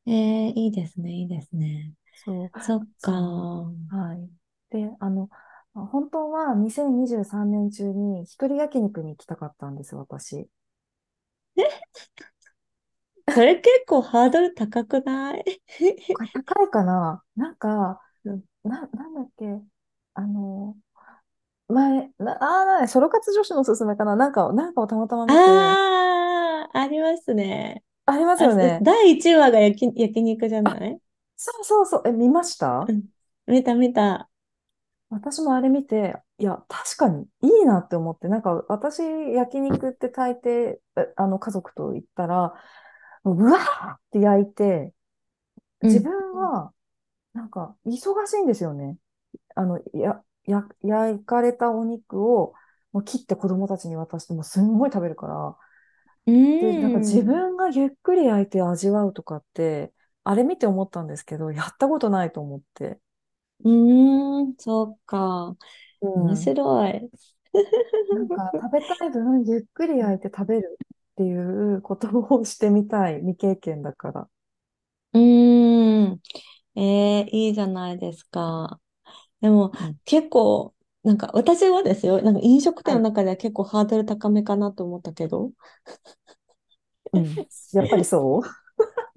[0.07, 1.95] うん、えー、いいですね、いいですね。
[2.15, 3.13] そう、そっか。
[3.13, 3.97] そう。
[3.97, 4.31] はい。
[4.71, 5.29] で、あの、
[5.75, 10.49] 本当は2023年中に一人焼肉に行きたかったんです、私。
[13.33, 15.45] それ結構ハードル高くない？
[16.33, 17.23] 高いかな？
[17.37, 17.99] なんか、うん
[18.65, 19.61] な、なんだっけ？
[20.15, 20.77] あの、
[21.69, 24.17] 前、な、あーなソロ活女子のおすすめかな？
[24.17, 27.85] なんか、なんかをたまたま見て、ああ、ありますね。
[28.07, 28.83] ありますあ、よね。
[28.83, 31.01] 第1話が焼き、焼肉じゃあ、ない？
[31.37, 32.03] そうそうそう。
[32.09, 32.89] え、見ました？
[32.89, 33.09] うん。
[33.47, 34.31] 見た見た。
[35.11, 40.81] 私もあれ見て、いや、確かにいいなって思って、なんか私、焼肉って大抵、え
[41.17, 42.55] あの、家族と行ったら、
[43.25, 44.93] うわーって焼いて、
[45.83, 46.11] 自うん。
[46.11, 46.75] 分は、
[47.33, 48.99] なんか、忙しいんですよね。
[49.57, 52.55] あの、や、や、焼かれたお肉を、
[52.93, 55.59] もう切って子供たちに渡してもすんごい食べるから、
[56.27, 57.25] うで、なんか自ん。
[57.25, 59.93] 分がゆっくり焼いて味わうとかって、
[60.25, 63.01] あれ見て思ったんですけど、やったことないと思って。
[63.65, 65.57] うーん、そっか。
[66.01, 66.55] う面ん。
[66.55, 67.11] 白い。
[68.13, 70.79] なんか 食べたい分、ゆっくり焼いて食べる
[71.13, 73.21] っていうことをしてみたい。
[73.21, 74.29] 未経験だから。
[75.13, 76.21] うーん。
[76.81, 78.81] えー、いいじゃないですか。
[79.41, 79.99] でも、うん。
[80.07, 83.03] 結構、なんか私はですよ、なんか飲食店はい。
[83.03, 85.53] の中では結構ハードル高めかなと思ったけど、
[87.13, 87.45] うん。
[87.73, 88.43] やっぱりそう？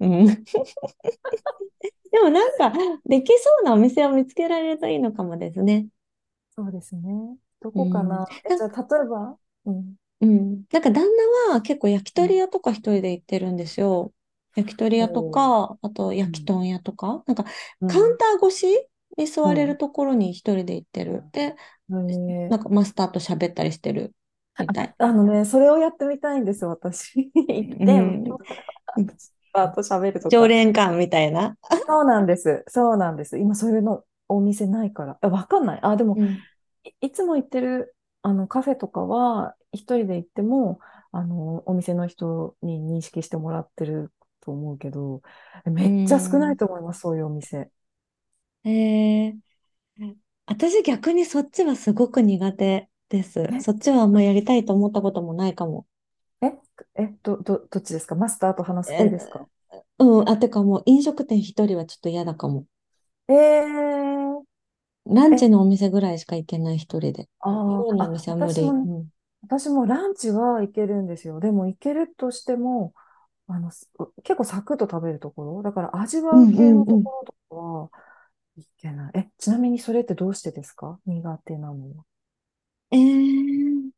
[0.00, 0.46] うん。
[2.10, 2.72] でもなんか、
[3.06, 5.88] できそうなお店を見つけられるといいのかもですね。
[6.50, 7.36] そうですね。
[7.60, 8.24] どこかうん。
[8.26, 8.26] な？
[8.44, 9.96] え、じゃあ、例えば、うん。
[10.20, 10.64] うん。
[10.72, 11.04] なんか旦
[11.48, 12.32] 那は結構焼きうん。
[12.32, 14.12] 鳥屋とか一人で行ってるんですよ。
[14.54, 16.30] 焼き鳥屋とか、あとうん。
[16.30, 17.44] 焼き豚屋とか、なんか
[17.86, 18.18] カウンうん。
[18.18, 18.66] ター越し
[19.16, 19.78] に座れるうん。
[19.78, 21.24] ところに一人で行ってる。
[21.32, 21.56] で、
[21.90, 24.14] えー、なんかマスターと喋ったりしてる
[24.58, 24.96] みたい。
[24.98, 27.30] あのね、それをやってみたいんです、私。
[27.48, 28.42] 行って、マうん。
[29.18, 30.48] スターと喋ると常か。
[30.48, 31.56] 連感みたいな。
[31.86, 32.64] そうなんです。
[32.68, 33.38] そうなんです。
[33.38, 35.18] 今そういうのお店ないから。
[35.20, 35.80] あ、わかんない。
[35.82, 36.44] あ、でも、うん。
[36.84, 40.80] い、いつも行ってるあのカフェとかは、一人で行っても、
[41.12, 44.12] あの、お店の人に認識してもらってる
[44.42, 45.22] と思うけど、
[45.66, 46.58] めうっちゃ少ないん。
[46.58, 47.70] と思います、そういうお店。
[48.64, 49.42] えー、
[50.46, 53.52] 私逆にそっちはすごく苦手です。
[53.52, 55.86] え、そっちはあんまやりたいと思ったこともないかも。
[56.42, 56.46] え、
[56.96, 58.14] え、ど、ど、どっちですか？
[58.14, 59.48] マスターと話す方ですえか
[59.98, 62.66] うん、あ、てかもう飲食店一人はちょっと嫌だかも。
[63.28, 64.44] えー、
[65.06, 67.28] ランえ、チのお店ぐらいしか行けない一人で。
[67.40, 67.52] あー
[67.88, 68.60] あ、夜のお店は無理。
[68.60, 69.10] 私も、うん。
[69.42, 71.40] 私もランチは行けるんですよ。
[71.40, 72.94] でも行けるとしても、
[73.48, 73.90] あの、す
[74.24, 75.62] 結構サクッと食べるところ？
[75.62, 77.04] だから味わううんう系のとんうん。
[77.04, 77.90] ころとかは
[78.56, 79.12] いけない。
[79.18, 81.00] え、ちなみにそれってどうしてですか？
[81.06, 82.04] 苦手なのは。
[82.90, 83.90] えー、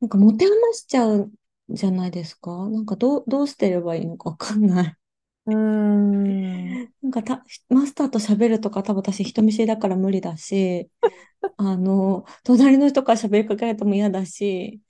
[0.00, 1.32] なんか持て余しちゃう
[1.70, 2.68] じゃないですか？
[2.70, 4.96] なんかどう、どうしてればいいのかわかんない。
[5.46, 6.80] うーん。
[7.02, 10.90] なんかた、マスターと喋るとか多分私人見知りだから無理だし、
[11.58, 14.82] あの、隣の人から喋りかけられても嫌だし、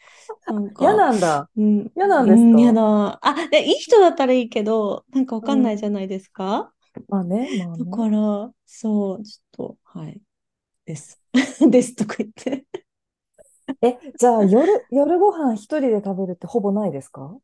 [0.47, 1.51] なん嫌か、なんだ。
[1.57, 3.27] うん、嫌なんうん、嫌ですかだ。
[3.27, 5.79] あ、で、いい人だったらいいけど、なんかわかんないうん。
[5.79, 6.73] じゃないですか？
[7.09, 7.87] まあね、まあだね。
[7.87, 10.21] から、そう、ちょっと、はい、
[10.87, 11.23] です。
[11.71, 12.67] ですとか言って。
[13.83, 17.39] え、じゃあ夜、夜ご飯一人で食べるってほぼないですか？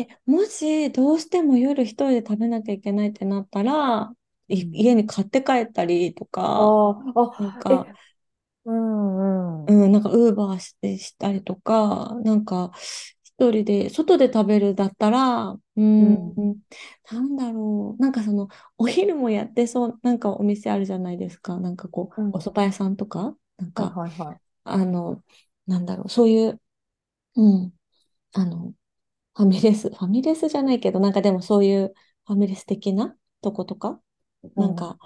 [0.00, 4.12] え、もし、どうしても夜一人で食べなきゃいけないってなったら、
[4.48, 4.80] いうん。
[4.82, 6.92] 家に買って帰ったりとか、ああ、
[7.38, 7.88] なんあ、え、か、
[8.66, 9.80] うんうん。
[9.84, 12.72] うん、なんか、ウーバーしてしたりとか、なんか、
[13.24, 16.60] 一人で、外で食べるだったら、うん、うん。
[17.12, 18.02] なんだろう。
[18.02, 21.58] なんかその、お昼もやってそう、なんかお店あるじゃないですか。
[21.60, 22.40] なんかこう、おうん。
[22.40, 24.40] 蕎麦屋さんとか、なんはいか、はいはい。
[24.64, 25.24] あの、
[25.66, 26.60] なんだろう、そういう、
[27.36, 27.74] うん、
[28.34, 28.74] あの、
[29.34, 31.94] ファミレス、ファミレスじゃないけど、なんかでもそういう
[32.26, 34.00] ファミレス的なとことか、
[34.56, 34.62] うん。
[34.62, 34.98] なんか、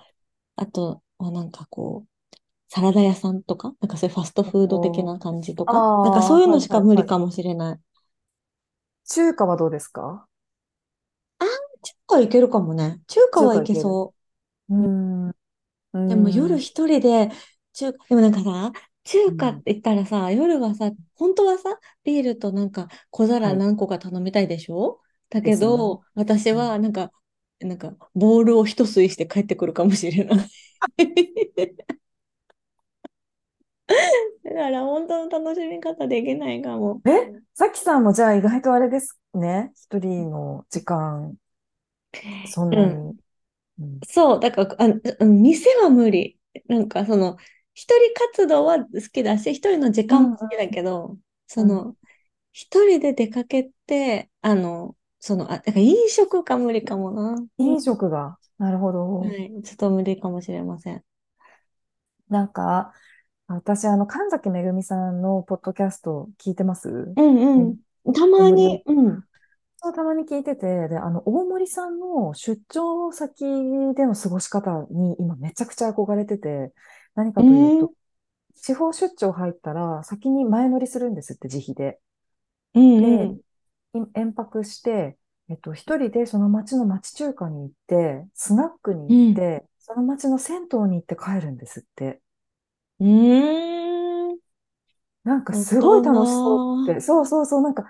[0.56, 2.36] あとはなんかこう、
[2.68, 6.96] サラダ屋さんとか、なんかそういうファストフード的な感じとあか、なんかあ、そういうのはいしか無。
[6.96, 7.80] 理かもしれない。
[9.08, 10.28] 中華はどうですか？
[11.38, 11.44] あ、
[11.82, 13.00] 中華いけるかもね。
[13.08, 14.74] 中華はいけそうーう。
[14.74, 14.92] うん
[15.28, 15.28] ん。
[15.30, 16.60] うーでも夜ん。
[16.60, 17.30] 一人で、
[17.72, 18.72] 中、でもなんかさ、
[19.04, 19.64] 中華ってうん。
[19.66, 23.64] 言ったらさ、夜はさ、本当はさ、ビールとなんか小皿はい。
[23.64, 25.00] 何個か頼みたいでしょ？
[25.30, 25.42] だ。
[25.42, 26.70] けど、私うん。
[26.70, 27.12] はなんか、
[27.60, 30.50] なんか、ボールを一吸いして帰ってくるかもしれない。
[34.44, 37.02] だから本当の楽しみ方できないかも。
[37.06, 37.10] え、
[37.54, 39.72] さきさんもじゃあ意外とあれですね？
[39.74, 41.36] 一人の時間、
[42.44, 42.88] そんうん。
[42.88, 43.16] なに。
[43.78, 44.00] うん。
[44.06, 44.86] そう、だから、あ、
[45.20, 46.38] うん店は無理。
[46.68, 47.36] なんかその、
[47.74, 51.68] 一人活動は好きだし、一人の時間も好きだけど、そうん。
[51.68, 51.96] の、
[52.52, 57.34] 一人で出かけて、あの、その、あ、だから飲食が無理かもな。
[57.58, 57.66] うん。
[57.66, 58.38] 飲食が？
[58.58, 59.20] なるほど。
[59.20, 59.62] はい。
[59.62, 61.02] ちょっと無理かもしれません。
[62.28, 62.92] なんか、
[63.46, 66.88] 私、あの、神崎めぐみさんのポッドキャスト聞いてます？
[67.16, 68.12] うんねうん。
[68.12, 69.24] たまに、うん。
[69.76, 73.44] そうたまに聞いてて、で、あの、大森さんの出張先
[73.94, 76.72] での過ごし方に今めちゃくちゃ憧れてて、
[77.14, 77.88] 何うかというん。
[77.90, 77.94] と、
[78.56, 82.00] 地方出張入ったら先に前乗りするんですって、自費で。
[82.74, 83.40] うんう
[83.94, 89.14] で、延泊して、えっと、一人でその町の町中華に行って、スナックにうん。
[89.14, 92.22] 行って、その町の銭湯に行って帰るんですって。
[93.00, 94.38] うーん。
[95.24, 96.94] なんか大すごい楽しそうっ人。
[96.94, 97.84] て、そうそうそう、なんか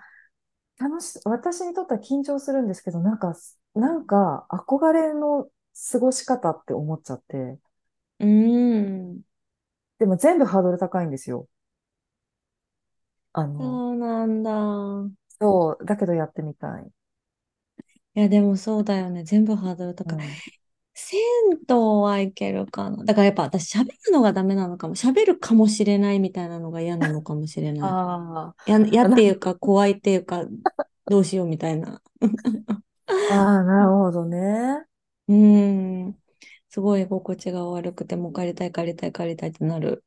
[0.78, 3.34] 楽し、私にとっては緊張するんですけど、なんか、
[3.74, 5.50] なんか憧れの
[5.92, 7.58] 過ごし方って思っちゃって、
[8.24, 9.24] うーん。
[9.98, 11.48] でも全部ハードル高いんですよ。
[13.32, 14.52] あの、そうなんだ。
[15.40, 16.90] そう、だけどやってみたい。
[18.16, 19.24] いや、でもそうだよね。
[19.24, 20.20] 全部ハードルう高い。
[20.36, 20.42] ん。
[20.94, 21.20] 銭
[21.68, 23.04] 湯はいけるかな。
[23.04, 24.94] だからやっぱ私喋るのがダメなのかも。
[24.96, 27.98] 喋るかもしれないみたいなのが嫌なのかもしれない。
[27.98, 30.44] あや、 嫌っていうか怖いっていうか、
[31.08, 32.02] どうしようみたいな。
[33.26, 34.86] ああ、なるほどね。
[35.28, 35.34] うー
[36.08, 36.23] ん。
[36.74, 40.04] すごい居心地が悪くて、もう帰りたい、帰りたい、帰りたいってなる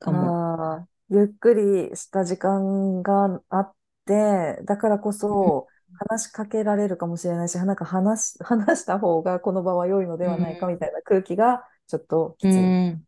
[0.00, 0.36] かも。
[0.38, 3.74] ああ、ゆっくりした時間があっ
[4.06, 5.52] て、だからこうん。
[5.52, 10.80] そ話しかけられるかもしれないし、なんか話し、 話した方がこの場は良いのでうはないかみん。
[10.80, 12.76] たいな空気がちょっときうつい。
[12.90, 13.06] ん。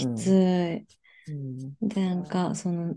[0.00, 0.44] うきつん。
[0.86, 0.86] い。
[1.28, 1.76] うん。
[1.82, 2.96] で、なんか、その、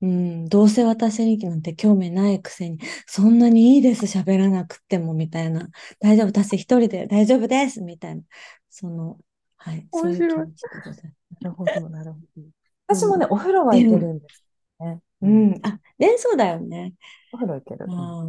[0.00, 5.68] うん、どうせ私になんて興味ないくせに、そんなにいいです、喋らなくても、みたいな。
[6.00, 8.22] 大丈夫、私一人で大丈夫です、みたいな。
[8.70, 9.18] その、
[9.56, 10.46] はい、そういう気面白い。
[10.46, 12.48] 持ちでございなるほど、なるほど。
[12.86, 13.30] 私もね、そう。
[13.30, 14.44] お風呂は行けるんです
[14.80, 15.00] ね。
[15.22, 15.48] ううん。
[15.50, 16.94] ん、あ、で、そうだよね。
[17.32, 17.90] お風呂行ける。
[17.96, 18.12] うん。
[18.12, 18.20] あ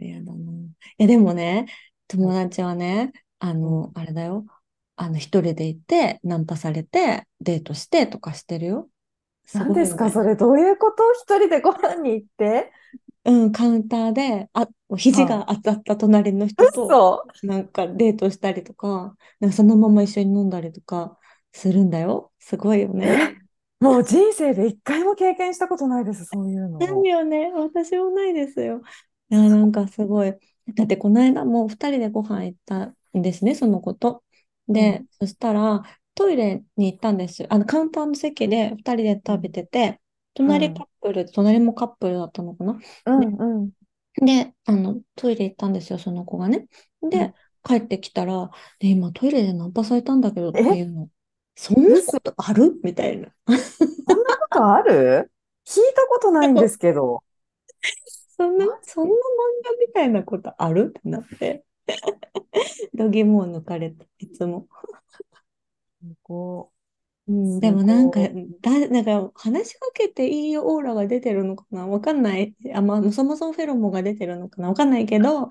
[0.00, 0.52] あ、やだな。
[0.52, 1.66] いや、でもね、
[2.08, 2.40] 友はい。
[2.48, 3.78] 達はね、あうん。
[3.78, 4.46] の、あれだよ。
[4.96, 8.90] あの、一人で行って、ナンパされて、デートしてとかしてるよ。
[9.46, 9.96] す何です。
[9.96, 10.10] か？
[10.10, 11.02] それ、どういうこと？
[11.14, 12.72] 一人でご飯に行って？
[13.24, 16.68] うん、カウンターで、あ、肘はが当たった隣の人い。
[16.68, 21.18] と、嘘なんかデートしたりとか、なんかそのまま一緒に飲んだりとか
[21.52, 22.32] するんだよ。
[22.38, 23.06] すごいよね。
[23.08, 27.04] え、もう人生で一回も経験したことないです、そういうないの。
[27.04, 27.52] よね。
[27.52, 28.80] 私もないですよ。
[29.30, 30.34] いや、なんかすごい。
[30.74, 34.22] だってこの間もう二人でご飯行ったんですね、その子と。
[34.68, 34.74] うん。
[34.74, 35.82] で、そしたら
[36.16, 37.48] トイレに行ったんですよ。
[37.50, 39.52] あのカウンターの席で二人で食べうん。
[39.52, 40.00] てて、はい。
[40.34, 42.78] 隣カップル、隣もカップルだったのかな？
[43.06, 43.70] うで、ん、うん、
[44.26, 46.66] で、あの、トイレ行ったんですよ、その子がね。
[47.02, 47.10] うん。
[47.10, 51.08] で、帰ってきたら、で、今トイレでナンパされたんだけどとかえ、言うの。
[51.54, 52.18] そんなこ嘘。
[52.20, 52.80] とある？
[52.82, 53.28] みたいな。
[54.08, 55.30] そんなことある？
[55.66, 57.22] 聞いたことないんですけど。
[58.36, 59.16] そんな、マそんな漫
[59.64, 60.94] 画みたいなことある？
[60.98, 61.64] ってなって。
[62.94, 64.68] 度肝を抜かれた、いつも。
[66.22, 66.72] ご
[67.28, 67.60] うん、い。
[67.60, 68.30] ですもなんか、ご
[68.62, 71.86] だ、なんか話しかけていいオーラが出てるのかな？
[71.86, 72.54] わかんない。
[72.74, 74.68] あ、まあ、そもそもフェロモンが出てるのかな？
[74.68, 75.48] わかんないけど、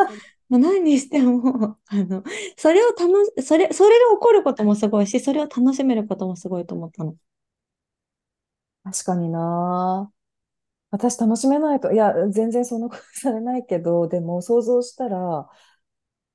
[0.50, 2.24] まあ、何にしても、 あの、
[2.58, 7.15] それを楽し、それ、それで起こることもすごいし、それを楽しめることもすごいと思ったの。
[8.86, 8.91] い。
[8.91, 10.12] 確かにな。
[10.91, 11.91] 私楽しめないと。
[11.94, 15.50] いや、全然そんなことされないけど、でも想像したら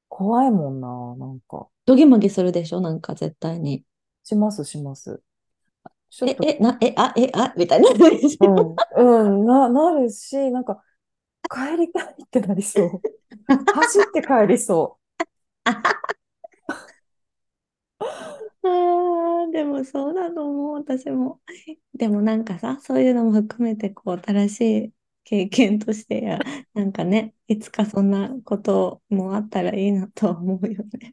[0.09, 1.17] 怖いもんな。
[1.17, 1.69] なんか。
[1.85, 2.81] ドギマギするでしょ？
[2.81, 3.85] なんか絶対に。
[4.25, 5.23] します、します。
[6.11, 7.89] ちょっえ、と、え、な、え、あ、え、あ、みたいな。
[8.41, 10.83] うん、うん、な、なるし、なんか、
[11.51, 13.07] 帰りたいってなりそう。
[13.73, 14.99] 走って帰りそ
[18.63, 21.41] あーでもそうだと思う、私も。
[21.95, 26.39] でもなんかさ、そういうのも含めて、こう、新しい経験としてや、
[26.75, 31.13] なんかね、いつかそんなこともあったらいいなとは思うよね。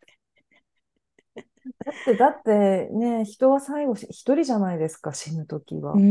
[1.70, 1.84] う。
[1.86, 6.08] だって、だってね、人は最後し一人じゃないですか、死ぬときは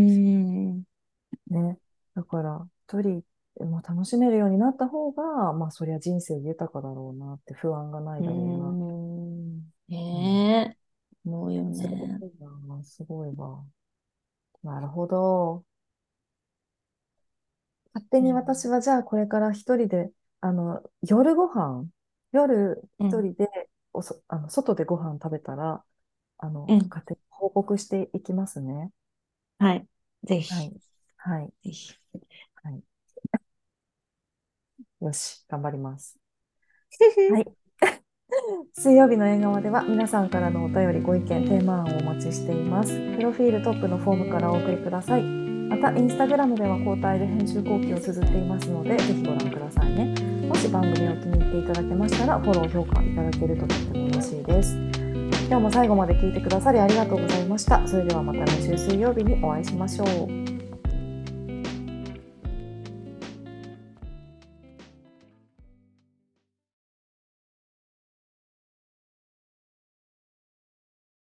[1.50, 1.78] ね。
[2.14, 3.22] だから、一人
[3.64, 8.70] も楽しめるようになった方が、まあ、そりゃ人生豊かだろうなって不安がないだろうな。
[8.72, 10.76] ん、ねえ、
[11.24, 12.18] 思うよすごいね。
[12.68, 13.64] な、すごいわ。
[14.62, 15.64] なるほど。
[17.94, 21.86] 勝手にうん、私はじゃあこれから一人で、あの、夜ご飯、
[22.32, 23.48] 夜うん、一人で
[23.96, 25.84] おそ、あの、外でご飯食べたら、
[26.38, 28.92] あの、うん勝手に報告していきますね。
[29.58, 29.86] はい、
[30.24, 30.72] ぜはひ、い。
[31.16, 31.52] はい。
[31.64, 32.00] ぜひ。
[32.62, 32.82] はい。
[35.00, 36.18] よし、頑張ります。
[37.28, 37.48] はい。
[38.74, 42.90] 水曜日の縁側では皆さんからのお便り、ご意見、テーマ案をお待ちしています。
[43.16, 45.45] プロフィールトップのフォームからお送りください。
[45.68, 50.14] また、インスタグラムでは交代で編集後期を綴っていますので、ぜひご覧くださいね。
[50.46, 54.76] もし番組を気に入っていただけましたら、フォロー、評価いただけるととっても嬉しいです。
[55.48, 57.86] 今日も最後まで聞いてくださりありがとうございました。
[57.86, 60.55] それではまた来週水曜日にお会いしましょう。